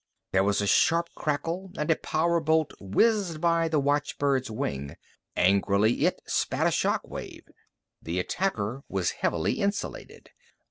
There 0.31 0.43
was 0.43 0.61
a 0.61 0.65
sharp 0.65 1.09
crackle 1.13 1.69
and 1.77 1.91
a 1.91 1.95
power 1.95 2.39
bolt 2.39 2.73
whizzed 2.79 3.39
by 3.39 3.67
the 3.67 3.79
watchbird's 3.79 4.49
wing. 4.49 4.95
Angrily, 5.37 6.05
it 6.07 6.23
spat 6.25 6.65
a 6.65 6.71
shock 6.71 7.07
wave. 7.07 7.43
The 8.01 8.17
attacker 8.17 8.83
was 8.89 9.11
heavily 9.21 9.59
insulated. 9.61 10.31